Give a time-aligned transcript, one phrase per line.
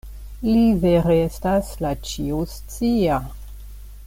[0.45, 3.23] Li vere estas la Ĉio-Scia.